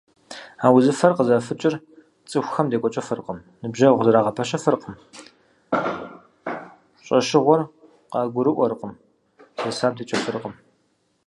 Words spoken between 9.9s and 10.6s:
текӀыфыркъым.